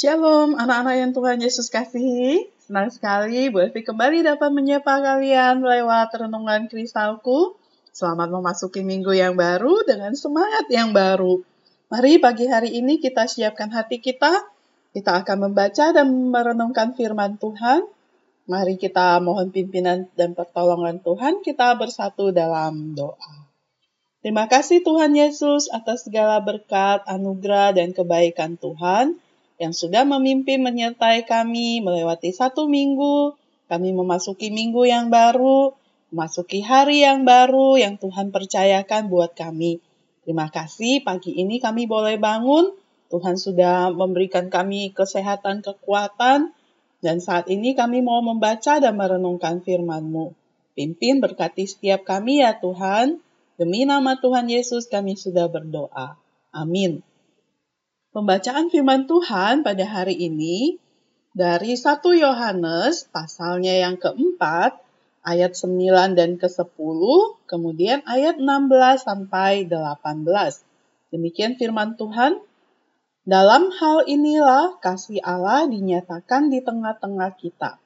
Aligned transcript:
Shalom 0.00 0.56
anak-anak 0.56 0.96
yang 0.96 1.12
Tuhan 1.12 1.44
Yesus 1.44 1.68
kasihi. 1.68 2.48
Senang 2.56 2.88
sekali 2.88 3.52
Bu 3.52 3.68
Evi 3.68 3.84
kembali 3.84 4.24
dapat 4.24 4.48
menyapa 4.48 4.96
kalian 4.96 5.60
lewat 5.60 6.16
renungan 6.16 6.72
kristalku. 6.72 7.60
Selamat 7.92 8.32
memasuki 8.32 8.80
minggu 8.80 9.12
yang 9.12 9.36
baru 9.36 9.84
dengan 9.84 10.16
semangat 10.16 10.72
yang 10.72 10.96
baru. 10.96 11.44
Mari 11.92 12.16
pagi 12.16 12.48
hari 12.48 12.80
ini 12.80 12.96
kita 12.96 13.28
siapkan 13.28 13.68
hati 13.76 14.00
kita. 14.00 14.48
Kita 14.96 15.20
akan 15.20 15.52
membaca 15.52 15.92
dan 15.92 16.08
merenungkan 16.32 16.96
firman 16.96 17.36
Tuhan. 17.36 17.84
Mari 18.48 18.80
kita 18.80 19.20
mohon 19.20 19.52
pimpinan 19.52 20.08
dan 20.16 20.32
pertolongan 20.32 21.04
Tuhan. 21.04 21.44
Kita 21.44 21.76
bersatu 21.76 22.32
dalam 22.32 22.96
doa. 22.96 23.52
Terima 24.24 24.48
kasih 24.48 24.80
Tuhan 24.80 25.12
Yesus 25.12 25.68
atas 25.68 26.08
segala 26.08 26.40
berkat, 26.40 27.04
anugerah, 27.04 27.76
dan 27.76 27.92
kebaikan 27.92 28.56
Tuhan 28.56 29.20
yang 29.60 29.76
sudah 29.76 30.08
memimpin 30.08 30.64
menyertai 30.64 31.28
kami 31.28 31.84
melewati 31.84 32.32
satu 32.32 32.64
minggu. 32.64 33.36
Kami 33.68 33.92
memasuki 33.92 34.48
minggu 34.48 34.88
yang 34.88 35.12
baru, 35.12 35.76
memasuki 36.10 36.64
hari 36.64 37.04
yang 37.04 37.28
baru 37.28 37.76
yang 37.76 38.00
Tuhan 38.00 38.32
percayakan 38.32 39.12
buat 39.12 39.36
kami. 39.36 39.78
Terima 40.24 40.48
kasih 40.48 41.04
pagi 41.04 41.36
ini 41.36 41.60
kami 41.60 41.84
boleh 41.84 42.16
bangun. 42.16 42.72
Tuhan 43.12 43.36
sudah 43.36 43.92
memberikan 43.92 44.48
kami 44.48 44.96
kesehatan, 44.96 45.60
kekuatan, 45.60 46.56
dan 47.04 47.16
saat 47.20 47.46
ini 47.52 47.76
kami 47.76 48.00
mau 48.00 48.24
membaca 48.24 48.80
dan 48.80 48.96
merenungkan 48.96 49.60
firman-Mu. 49.60 50.32
Pimpin 50.72 51.20
berkati 51.20 51.68
setiap 51.68 52.08
kami 52.08 52.40
ya 52.40 52.56
Tuhan. 52.56 53.20
Demi 53.60 53.84
nama 53.84 54.16
Tuhan 54.16 54.48
Yesus 54.48 54.88
kami 54.88 55.20
sudah 55.20 55.50
berdoa. 55.52 56.16
Amin. 56.54 57.04
Pembacaan 58.10 58.74
firman 58.74 59.06
Tuhan 59.06 59.62
pada 59.62 59.86
hari 59.86 60.18
ini 60.18 60.82
dari 61.30 61.78
1 61.78 62.02
Yohanes 62.18 63.06
pasalnya 63.06 63.70
yang 63.70 64.02
keempat 64.02 64.82
ayat 65.22 65.54
9 65.54 66.18
dan 66.18 66.34
ke-10, 66.34 67.00
kemudian 67.46 68.02
ayat 68.10 68.42
16 68.42 69.06
sampai 69.06 69.62
18. 69.70 70.26
Demikian 71.14 71.54
firman 71.54 71.94
Tuhan. 71.94 72.42
Dalam 73.22 73.70
hal 73.78 74.02
inilah 74.10 74.82
kasih 74.82 75.22
Allah 75.22 75.70
dinyatakan 75.70 76.50
di 76.50 76.66
tengah-tengah 76.66 77.38
kita, 77.38 77.78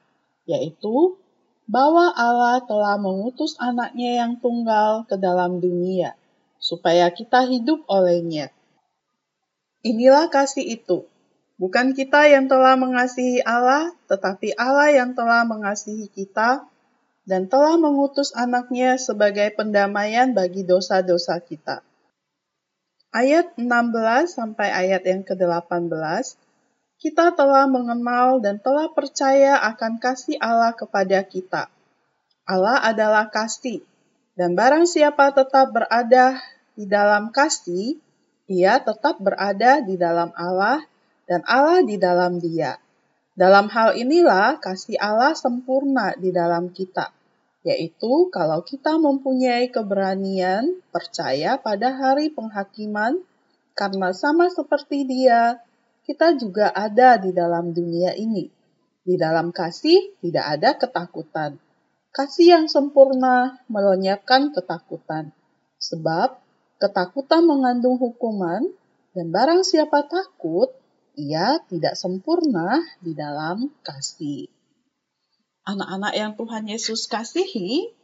yaitu 0.49 1.21
bahwa 1.69 2.09
Allah 2.17 2.65
telah 2.65 2.97
mengutus 2.97 3.53
anaknya 3.61 4.25
yang 4.25 4.41
tunggal 4.41 5.05
ke 5.05 5.21
dalam 5.21 5.61
dunia, 5.61 6.17
supaya 6.57 7.13
kita 7.13 7.45
hidup 7.45 7.85
olehnya. 7.85 8.49
Inilah 9.85 10.33
kasih 10.33 10.65
itu. 10.65 11.05
Bukan 11.61 11.93
kita 11.93 12.25
yang 12.25 12.49
telah 12.49 12.73
mengasihi 12.73 13.45
Allah, 13.45 13.93
tetapi 14.09 14.57
Allah 14.57 14.89
yang 14.89 15.13
telah 15.13 15.45
mengasihi 15.45 16.09
kita 16.09 16.65
dan 17.29 17.45
telah 17.45 17.77
mengutus 17.77 18.33
anaknya 18.33 18.97
sebagai 18.97 19.53
pendamaian 19.53 20.33
bagi 20.33 20.65
dosa-dosa 20.65 21.37
kita. 21.37 21.85
Ayat 23.13 23.53
16 23.55 23.63
sampai 24.27 24.73
ayat 24.73 25.05
yang 25.05 25.21
ke-18, 25.21 26.35
kita 26.99 27.37
telah 27.37 27.69
mengenal 27.69 28.41
dan 28.41 28.59
telah 28.59 28.89
percaya 28.91 29.61
akan 29.69 30.01
kasih 30.01 30.41
Allah 30.41 30.73
kepada 30.73 31.23
kita. 31.23 31.69
Allah 32.43 32.81
adalah 32.83 33.29
kasih, 33.31 33.85
dan 34.33 34.57
barang 34.57 34.89
siapa 34.89 35.31
tetap 35.31 35.71
berada 35.71 36.41
di 36.75 36.83
dalam 36.83 37.31
kasih, 37.31 38.01
ia 38.45 38.77
tetap 38.77 39.17
berada 39.17 39.81
di 39.81 39.97
dalam 39.97 40.29
Allah 40.37 40.85
dan 41.25 41.41
Allah 41.49 41.81
di 41.81 41.97
dalam 41.97 42.37
dia. 42.37 42.77
Dalam 43.35 43.67
hal 43.67 43.99
inilah 43.99 44.63
kasih 44.63 44.95
Allah 44.95 45.35
sempurna 45.35 46.15
di 46.15 46.31
dalam 46.31 46.71
kita, 46.71 47.11
yaitu 47.67 48.31
kalau 48.31 48.63
kita 48.63 48.95
mempunyai 48.95 49.67
keberanian 49.67 50.79
percaya 50.93 51.59
pada 51.59 51.91
hari 51.91 52.31
penghakiman, 52.31 53.19
karena 53.75 54.15
sama 54.15 54.47
seperti 54.47 55.03
dia, 55.03 55.59
kita 56.07 56.37
juga 56.39 56.71
ada 56.71 57.19
di 57.19 57.35
dalam 57.35 57.75
dunia 57.75 58.15
ini. 58.15 58.47
Di 59.03 59.19
dalam 59.19 59.51
kasih 59.51 60.15
tidak 60.23 60.45
ada 60.57 60.69
ketakutan. 60.79 61.59
Kasih 62.15 62.55
yang 62.55 62.65
sempurna 62.71 63.59
melenyapkan 63.67 64.55
ketakutan. 64.55 65.35
Sebab 65.75 66.44
Ketakutan 66.75 67.47
mengandung 67.47 67.95
hukuman, 67.95 68.67
dan 69.15 69.31
barang 69.31 69.63
siapa 69.63 70.03
takut, 70.11 70.75
ia 71.15 71.63
tidak 71.71 71.95
sempurna 71.95 72.83
di 72.99 73.15
dalam 73.15 73.71
kasih. 73.79 74.51
Anak-anak 75.63 76.13
yang 76.13 76.31
Tuhan 76.35 76.67
Yesus 76.67 77.07
kasihi, 77.07 77.95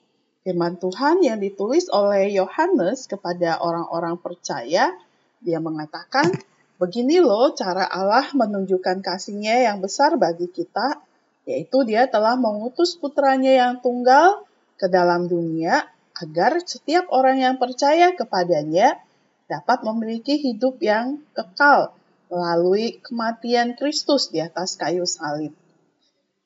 firman 0.48 0.80
Tuhan 0.80 1.20
yang 1.20 1.44
ditulis 1.44 1.92
oleh 1.92 2.32
Yohanes 2.32 3.12
kepada 3.12 3.60
orang-orang 3.60 4.16
percaya, 4.18 4.96
dia 5.44 5.60
mengatakan, 5.60 6.32
begini 6.80 7.20
loh 7.20 7.52
cara 7.52 7.86
Allah 7.92 8.32
menunjukkan 8.32 9.04
kasihnya 9.04 9.68
yang 9.68 9.84
besar 9.84 10.16
bagi 10.16 10.48
kita, 10.48 11.04
yaitu 11.44 11.84
dia 11.84 12.08
telah 12.08 12.40
mengutus 12.40 12.96
putranya 12.96 13.52
yang 13.52 13.84
tunggal 13.84 14.48
ke 14.80 14.88
dalam 14.88 15.28
dunia 15.28 15.92
agar 16.22 16.62
setiap 16.62 17.10
orang 17.10 17.42
yang 17.42 17.56
percaya 17.58 18.14
kepadanya 18.14 19.02
dapat 19.50 19.84
memiliki 19.84 20.38
hidup 20.38 20.80
yang 20.80 21.20
kekal 21.34 21.92
melalui 22.32 23.04
kematian 23.04 23.76
Kristus 23.76 24.32
di 24.32 24.40
atas 24.40 24.80
kayu 24.80 25.04
salib. 25.04 25.52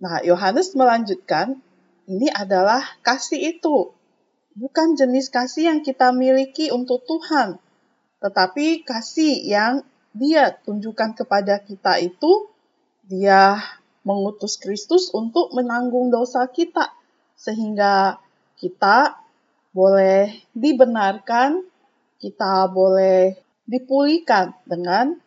Nah, 0.02 0.26
Yohanes 0.26 0.74
melanjutkan, 0.74 1.62
ini 2.10 2.28
adalah 2.34 2.82
kasih 3.06 3.60
itu, 3.60 3.94
bukan 4.58 4.98
jenis 4.98 5.30
kasih 5.30 5.70
yang 5.70 5.80
kita 5.86 6.10
miliki 6.10 6.74
untuk 6.74 7.06
Tuhan, 7.06 7.62
tetapi 8.24 8.82
kasih 8.82 9.46
yang 9.46 9.86
dia 10.16 10.58
tunjukkan 10.66 11.14
kepada 11.14 11.62
kita 11.62 12.02
itu, 12.02 12.50
dia 13.06 13.62
mengutus 14.02 14.58
Kristus 14.58 15.14
untuk 15.14 15.54
menanggung 15.54 16.10
dosa 16.10 16.50
kita, 16.50 16.90
sehingga 17.38 18.18
kita 18.58 19.25
boleh 19.76 20.32
dibenarkan, 20.56 21.60
kita 22.16 22.72
boleh 22.72 23.36
dipulihkan 23.68 24.56
dengan 24.64 25.20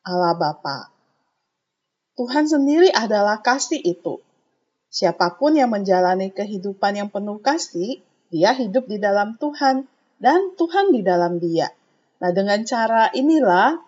Allah 0.00 0.32
Bapa. 0.40 0.88
Tuhan 2.16 2.48
sendiri 2.48 2.88
adalah 2.96 3.44
kasih 3.44 3.84
itu. 3.84 4.24
Siapa 4.88 5.36
pun 5.36 5.52
yang 5.52 5.68
menjalani 5.68 6.32
kehidupan 6.32 6.96
yang 6.96 7.12
penuh 7.12 7.44
kasih, 7.44 8.00
dia 8.32 8.56
hidup 8.56 8.88
di 8.88 8.96
dalam 8.96 9.36
Tuhan 9.36 9.84
dan 10.16 10.56
Tuhan 10.56 10.88
di 10.96 11.04
dalam 11.04 11.36
dia. 11.36 11.68
Nah, 12.24 12.32
dengan 12.32 12.64
cara 12.64 13.12
inilah 13.12 13.84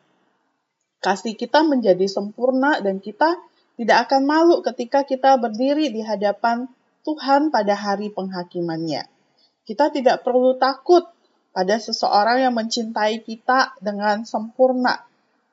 kasih 1.00 1.38
kita 1.40 1.64
menjadi 1.64 2.04
sempurna 2.04 2.84
dan 2.84 3.00
kita 3.00 3.38
tidak 3.80 4.10
akan 4.10 4.28
malu 4.28 4.60
ketika 4.60 5.08
kita 5.08 5.40
berdiri 5.40 5.88
di 5.88 6.04
hadapan 6.04 6.68
Tuhan 7.06 7.48
pada 7.54 7.72
hari 7.78 8.10
penghakimannya. 8.12 9.16
Kita 9.66 9.91
tidak 9.91 10.22
perlu 10.22 10.54
takut 10.62 11.03
pada 11.50 11.75
seseorang 11.82 12.47
yang 12.47 12.54
mencintai 12.54 13.27
kita 13.27 13.75
dengan 13.82 14.22
sempurna, 14.22 15.03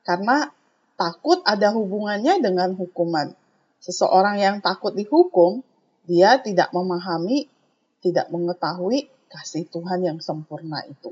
karena 0.06 0.54
takut 0.94 1.42
ada 1.42 1.74
hubungannya 1.74 2.38
dengan 2.38 2.78
hukuman. 2.78 3.34
Seseorang 3.82 4.38
yang 4.38 4.62
takut 4.62 4.94
dihukum, 4.94 5.66
dia 6.06 6.38
tidak 6.38 6.70
memahami, 6.70 7.50
tidak 7.98 8.30
mengetahui 8.30 9.10
kasih 9.26 9.66
Tuhan 9.66 10.06
yang 10.06 10.18
sempurna 10.22 10.86
itu. 10.86 11.10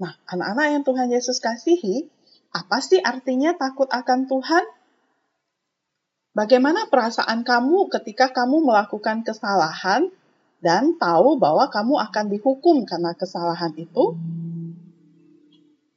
Nah, 0.00 0.16
anak-anak 0.24 0.66
yang 0.72 0.82
Tuhan 0.82 1.08
Yesus 1.12 1.38
kasihi, 1.44 2.08
apa 2.56 2.80
sih 2.80 3.04
artinya 3.04 3.52
takut 3.52 3.90
akan 3.92 4.30
Tuhan? 4.30 4.64
Bagaimana 6.34 6.88
perasaan 6.90 7.46
kamu 7.46 7.92
ketika 7.92 8.32
kamu 8.32 8.64
melakukan 8.64 9.22
kesalahan 9.22 10.10
dan 10.64 10.96
tahu 10.96 11.36
bahwa 11.36 11.68
kamu 11.68 12.00
akan 12.08 12.32
dihukum 12.32 12.88
karena 12.88 13.12
kesalahan 13.12 13.76
itu? 13.76 14.16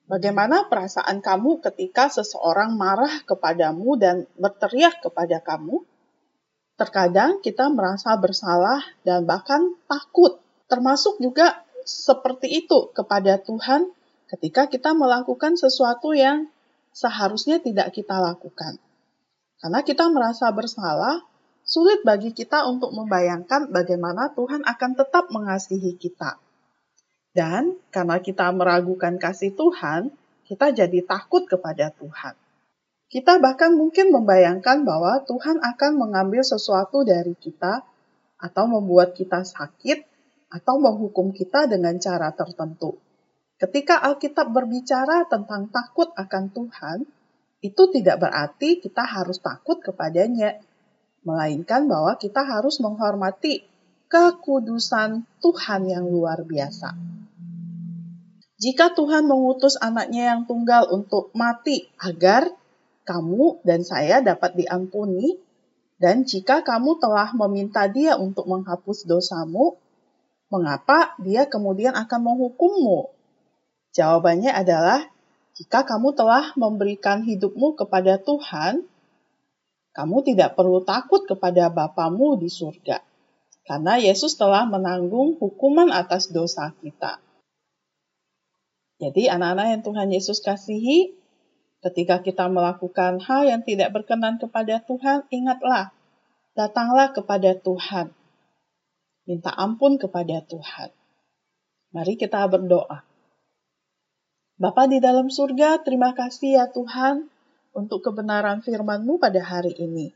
Bagaimana 0.08 0.68
perasaan 0.68 1.24
kamu 1.24 1.64
ketika 1.64 2.12
seseorang 2.12 2.76
marah 2.76 3.24
kepadamu 3.24 3.96
dan 3.96 4.28
berteriak 4.36 5.00
kepada 5.00 5.40
kamu? 5.40 5.88
Terkadang 6.76 7.40
kita 7.40 7.72
merasa 7.72 8.16
bersalah 8.20 8.84
dan 9.08 9.24
bahkan 9.24 9.76
takut, 9.88 10.44
termasuk 10.68 11.20
juga 11.24 11.64
seperti 11.88 12.68
itu 12.68 12.92
kepada 12.92 13.40
Tuhan 13.40 13.88
ketika 14.28 14.68
kita 14.68 14.92
melakukan 14.92 15.56
sesuatu 15.56 16.12
yang 16.12 16.52
seharusnya 16.92 17.64
tidak 17.64 17.96
kita 17.96 18.20
lakukan. 18.20 18.80
Karena 19.58 19.82
kita 19.82 20.06
merasa 20.12 20.52
bersalah, 20.54 21.24
sulit 21.68 22.00
bagi 22.08 22.32
kita 22.32 22.64
untuk 22.64 22.96
membayangkan 22.96 23.70
bagaimana 23.76 24.32
Tuhan 24.32 24.64
akan 24.64 24.92
tetap 24.96 25.28
mengasihi 25.36 26.00
kita. 26.00 26.40
Dan 27.36 27.76
karena 27.92 28.24
kita 28.24 28.50
meragukan 28.56 29.20
kasih 29.20 29.52
Tuhan, 29.54 30.16
kita 30.48 30.72
jadi 30.72 31.04
takut 31.04 31.44
kepada 31.44 31.92
Tuhan. 31.92 32.34
Kita 33.08 33.40
bahkan 33.44 33.76
mungkin 33.76 34.16
membayangkan 34.16 34.88
bahwa 34.88 35.22
Tuhan 35.28 35.60
akan 35.60 35.92
mengambil 36.00 36.42
sesuatu 36.44 37.04
dari 37.04 37.36
kita 37.36 37.84
atau 38.40 38.66
membuat 38.68 39.12
kita 39.12 39.44
sakit 39.44 40.08
atau 40.48 40.80
menghukum 40.80 41.36
kita 41.36 41.68
dengan 41.68 42.00
cara 42.00 42.32
tertentu. 42.32 42.96
Ketika 43.58 44.00
Alkitab 44.08 44.54
berbicara 44.56 45.28
tentang 45.28 45.68
takut 45.68 46.14
akan 46.16 46.44
Tuhan, 46.54 46.98
itu 47.66 47.84
tidak 47.90 48.22
berarti 48.22 48.78
kita 48.78 49.02
harus 49.02 49.42
takut 49.42 49.82
kepadanya, 49.82 50.62
melainkan 51.28 51.92
bahwa 51.92 52.16
kita 52.16 52.48
harus 52.48 52.80
menghormati 52.80 53.68
kekudusan 54.08 55.28
Tuhan 55.44 55.82
yang 55.92 56.08
luar 56.08 56.48
biasa. 56.48 56.96
Jika 58.58 58.96
Tuhan 58.96 59.28
mengutus 59.28 59.76
anaknya 59.78 60.34
yang 60.34 60.48
tunggal 60.48 60.88
untuk 60.90 61.30
mati 61.36 61.92
agar 62.00 62.48
kamu 63.04 63.62
dan 63.62 63.84
saya 63.84 64.24
dapat 64.24 64.56
diampuni, 64.56 65.38
dan 66.02 66.26
jika 66.26 66.66
kamu 66.66 66.98
telah 66.98 67.34
meminta 67.38 67.86
dia 67.86 68.18
untuk 68.18 68.50
menghapus 68.50 69.06
dosamu, 69.06 69.78
mengapa 70.50 71.14
dia 71.22 71.46
kemudian 71.46 71.94
akan 71.94 72.20
menghukummu? 72.34 73.14
Jawabannya 73.94 74.54
adalah, 74.54 75.10
jika 75.58 75.86
kamu 75.86 76.14
telah 76.14 76.54
memberikan 76.54 77.26
hidupmu 77.26 77.78
kepada 77.78 78.22
Tuhan, 78.22 78.86
kamu 79.98 80.22
tidak 80.22 80.54
perlu 80.54 80.86
takut 80.86 81.26
kepada 81.26 81.74
Bapamu 81.74 82.38
di 82.38 82.54
surga. 82.54 83.02
Karena 83.66 83.98
Yesus 83.98 84.38
telah 84.38 84.70
menanggung 84.70 85.42
hukuman 85.42 85.90
atas 85.90 86.30
dosa 86.30 86.70
kita. 86.78 87.18
Jadi 89.02 89.26
anak-anak 89.26 89.68
yang 89.74 89.82
Tuhan 89.82 90.10
Yesus 90.14 90.46
kasihi, 90.46 91.18
ketika 91.82 92.22
kita 92.22 92.46
melakukan 92.46 93.18
hal 93.26 93.50
yang 93.50 93.66
tidak 93.66 93.90
berkenan 93.90 94.38
kepada 94.38 94.86
Tuhan, 94.86 95.26
ingatlah, 95.34 95.90
datanglah 96.54 97.10
kepada 97.18 97.58
Tuhan. 97.58 98.14
Minta 99.26 99.50
ampun 99.50 99.98
kepada 99.98 100.46
Tuhan. 100.46 100.94
Mari 101.98 102.22
kita 102.22 102.46
berdoa. 102.46 103.02
Bapa 104.62 104.86
di 104.86 105.02
dalam 105.02 105.34
surga, 105.34 105.82
terima 105.82 106.14
kasih 106.14 106.62
ya 106.62 106.66
Tuhan 106.70 107.34
untuk 107.78 108.02
kebenaran 108.02 108.66
firman-Mu 108.66 109.22
pada 109.22 109.38
hari 109.38 109.78
ini. 109.78 110.10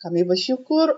Kami 0.00 0.24
bersyukur 0.24 0.96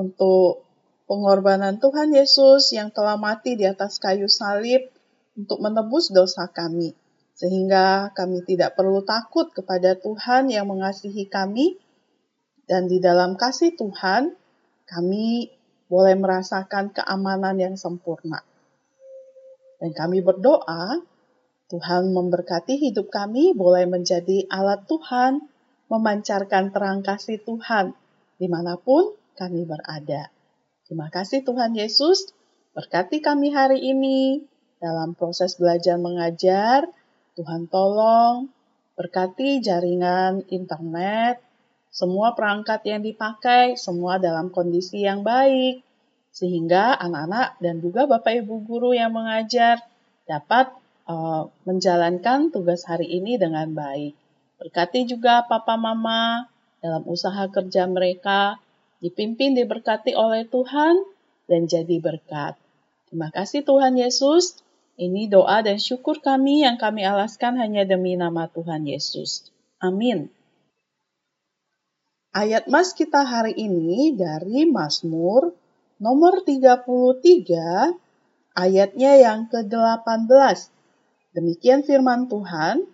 untuk 0.00 0.64
pengorbanan 1.04 1.76
Tuhan 1.76 2.16
Yesus 2.16 2.72
yang 2.72 2.88
telah 2.88 3.20
mati 3.20 3.52
di 3.60 3.68
atas 3.68 4.00
kayu 4.00 4.32
salib 4.32 4.88
untuk 5.36 5.60
menebus 5.60 6.08
dosa 6.08 6.48
kami. 6.48 6.96
Sehingga 7.36 8.16
kami 8.16 8.48
tidak 8.48 8.80
perlu 8.80 9.04
takut 9.04 9.52
kepada 9.52 9.92
Tuhan 10.00 10.48
yang 10.48 10.72
mengasihi 10.72 11.28
kami. 11.28 11.76
Dan 12.64 12.88
di 12.88 12.96
dalam 13.02 13.36
kasih 13.36 13.76
Tuhan, 13.76 14.32
kami 14.88 15.52
boleh 15.92 16.16
merasakan 16.16 16.96
keamanan 16.96 17.60
yang 17.60 17.76
sempurna. 17.76 18.40
Dan 19.76 19.92
kami 19.92 20.24
berdoa 20.24 21.11
Tuhan 21.70 22.10
memberkati 22.10 22.80
hidup 22.80 23.12
kami, 23.12 23.52
boleh 23.52 23.84
menjadi 23.86 24.48
alat 24.48 24.86
Tuhan, 24.88 25.44
memancarkan 25.92 26.72
terang 26.72 27.04
kasih 27.04 27.38
Tuhan 27.44 27.92
di 28.40 28.50
mana 28.50 28.80
pun 28.80 29.14
kami 29.38 29.62
berada. 29.68 30.32
Terima 30.82 31.06
kasih 31.12 31.46
Tuhan 31.46 31.78
Yesus, 31.78 32.34
berkati 32.74 33.22
kami 33.22 33.54
hari 33.54 33.78
ini 33.78 34.42
dalam 34.82 35.14
proses 35.14 35.54
belajar 35.54 35.94
mengajar. 36.00 36.90
Tuhan 37.38 37.70
tolong 37.70 38.50
berkati 38.98 39.62
jaringan 39.64 40.44
internet, 40.52 41.40
semua 41.88 42.36
perangkat 42.36 42.84
yang 42.84 43.00
dipakai, 43.00 43.78
semua 43.78 44.20
dalam 44.20 44.52
kondisi 44.52 45.06
yang 45.06 45.24
baik, 45.24 45.80
sehingga 46.34 46.98
anak-anak 46.98 47.62
dan 47.62 47.80
juga 47.80 48.10
Bapak 48.10 48.42
Ibu 48.42 48.66
guru 48.66 48.90
yang 48.92 49.14
mengajar 49.14 49.80
dapat 50.26 50.72
menjalankan 51.66 52.52
tugas 52.52 52.84
hari 52.84 53.08
ini 53.08 53.40
dengan 53.40 53.72
baik. 53.72 54.14
Berkati 54.62 55.08
juga 55.08 55.42
papa 55.46 55.74
mama 55.74 56.46
dalam 56.82 57.02
usaha 57.06 57.46
kerja 57.50 57.86
mereka, 57.90 58.58
dipimpin 59.02 59.58
diberkati 59.58 60.14
oleh 60.14 60.46
Tuhan 60.46 61.02
dan 61.50 61.66
jadi 61.66 61.98
berkat. 61.98 62.54
Terima 63.10 63.28
kasih 63.34 63.66
Tuhan 63.66 63.98
Yesus. 63.98 64.62
Ini 64.96 65.26
doa 65.26 65.64
dan 65.64 65.80
syukur 65.80 66.20
kami 66.20 66.62
yang 66.62 66.76
kami 66.76 67.02
alaskan 67.02 67.58
hanya 67.58 67.82
demi 67.82 68.14
nama 68.14 68.46
Tuhan 68.46 68.86
Yesus. 68.86 69.50
Amin. 69.82 70.30
Ayat 72.32 72.64
mas 72.70 72.96
kita 72.96 73.28
hari 73.28 73.52
ini 73.52 74.16
dari 74.16 74.64
Mazmur 74.64 75.52
nomor 76.00 76.40
33 76.46 77.92
ayatnya 78.56 79.12
yang 79.20 79.52
ke-18 79.52 80.72
Demikian 81.32 81.80
firman 81.80 82.28
Tuhan. 82.28 82.84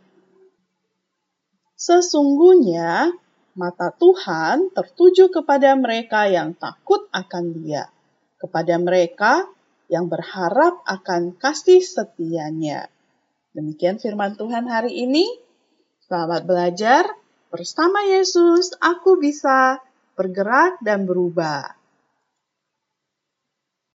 Sesungguhnya 1.75 3.11
mata 3.59 3.91
Tuhan 3.95 4.71
tertuju 4.71 5.31
kepada 5.31 5.75
mereka 5.75 6.31
yang 6.31 6.55
takut 6.55 7.11
akan 7.11 7.45
Dia, 7.59 7.91
kepada 8.39 8.79
mereka 8.79 9.47
yang 9.91 10.07
berharap 10.07 10.83
akan 10.87 11.35
kasih 11.35 11.83
setianya. 11.83 12.87
Demikian 13.55 13.99
firman 13.99 14.39
Tuhan 14.39 14.71
hari 14.71 15.07
ini. 15.07 15.27
Selamat 16.07 16.47
belajar 16.47 17.11
bersama 17.51 18.07
Yesus. 18.07 18.75
Aku 18.79 19.19
bisa 19.19 19.83
bergerak 20.15 20.79
dan 20.83 21.11
berubah. 21.11 21.78